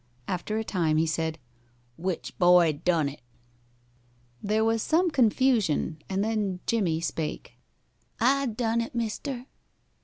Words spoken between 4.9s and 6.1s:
confusion,